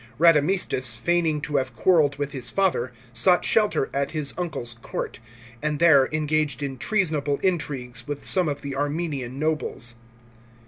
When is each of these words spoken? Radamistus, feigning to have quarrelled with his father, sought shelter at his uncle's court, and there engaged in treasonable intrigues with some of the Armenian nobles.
Radamistus, 0.17 0.95
feigning 0.95 1.41
to 1.41 1.57
have 1.57 1.75
quarrelled 1.75 2.15
with 2.15 2.31
his 2.31 2.49
father, 2.49 2.91
sought 3.13 3.45
shelter 3.45 3.87
at 3.93 4.09
his 4.13 4.33
uncle's 4.35 4.73
court, 4.81 5.19
and 5.61 5.77
there 5.77 6.09
engaged 6.11 6.63
in 6.63 6.79
treasonable 6.79 7.37
intrigues 7.43 8.07
with 8.07 8.25
some 8.25 8.47
of 8.49 8.61
the 8.63 8.75
Armenian 8.75 9.37
nobles. 9.37 9.93